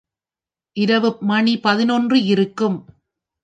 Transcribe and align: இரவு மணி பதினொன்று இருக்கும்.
இரவு 0.77 1.17
மணி 1.21 1.59
பதினொன்று 1.59 2.23
இருக்கும். 2.23 2.77